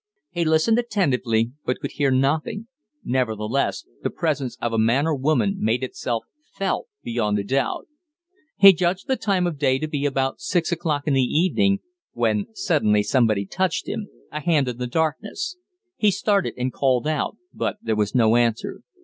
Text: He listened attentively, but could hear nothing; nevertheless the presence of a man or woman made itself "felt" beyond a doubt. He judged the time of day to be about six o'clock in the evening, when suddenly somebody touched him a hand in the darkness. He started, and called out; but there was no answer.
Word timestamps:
He 0.31 0.43
listened 0.45 0.79
attentively, 0.79 1.51
but 1.63 1.77
could 1.79 1.91
hear 1.91 2.09
nothing; 2.09 2.65
nevertheless 3.03 3.85
the 4.01 4.09
presence 4.09 4.57
of 4.59 4.73
a 4.73 4.79
man 4.79 5.05
or 5.05 5.15
woman 5.15 5.57
made 5.59 5.83
itself 5.83 6.23
"felt" 6.55 6.87
beyond 7.03 7.37
a 7.37 7.43
doubt. 7.43 7.87
He 8.57 8.73
judged 8.73 9.05
the 9.05 9.15
time 9.15 9.45
of 9.45 9.59
day 9.59 9.77
to 9.77 9.87
be 9.87 10.07
about 10.07 10.41
six 10.41 10.71
o'clock 10.71 11.03
in 11.05 11.13
the 11.13 11.21
evening, 11.21 11.81
when 12.13 12.47
suddenly 12.55 13.03
somebody 13.03 13.45
touched 13.45 13.87
him 13.87 14.07
a 14.31 14.39
hand 14.41 14.67
in 14.67 14.77
the 14.79 14.87
darkness. 14.87 15.55
He 15.97 16.09
started, 16.09 16.55
and 16.57 16.73
called 16.73 17.05
out; 17.07 17.37
but 17.53 17.77
there 17.83 17.95
was 17.95 18.15
no 18.15 18.35
answer. 18.35 18.81